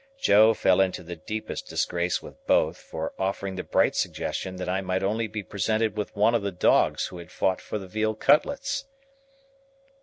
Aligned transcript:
Joe 0.17 0.55
fell 0.55 0.81
into 0.81 1.03
the 1.03 1.15
deepest 1.15 1.67
disgrace 1.67 2.23
with 2.23 2.47
both, 2.47 2.75
for 2.77 3.13
offering 3.19 3.55
the 3.55 3.61
bright 3.63 3.95
suggestion 3.95 4.55
that 4.55 4.67
I 4.67 4.81
might 4.81 5.03
only 5.03 5.27
be 5.27 5.43
presented 5.43 5.95
with 5.95 6.15
one 6.15 6.33
of 6.33 6.41
the 6.41 6.51
dogs 6.51 7.05
who 7.05 7.19
had 7.19 7.29
fought 7.29 7.61
for 7.61 7.77
the 7.77 7.85
veal 7.87 8.15
cutlets. 8.15 8.85